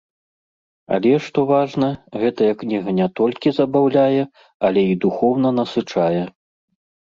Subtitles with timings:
[0.95, 1.89] Але, што важна,
[2.23, 4.21] гэтая кніга не толькі забаўляе,
[4.71, 6.21] але і духоўна насычае.